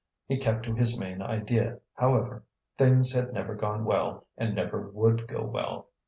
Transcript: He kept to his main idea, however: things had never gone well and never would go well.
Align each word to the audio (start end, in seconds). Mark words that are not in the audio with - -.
He 0.25 0.39
kept 0.39 0.65
to 0.65 0.73
his 0.73 0.99
main 0.99 1.21
idea, 1.21 1.77
however: 1.93 2.41
things 2.75 3.13
had 3.13 3.33
never 3.33 3.53
gone 3.53 3.85
well 3.85 4.25
and 4.35 4.55
never 4.55 4.89
would 4.89 5.27
go 5.27 5.43
well. 5.43 5.89